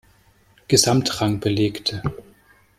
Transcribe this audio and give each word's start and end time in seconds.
Gesamtrang 0.67 1.39
belegte. 1.39 2.01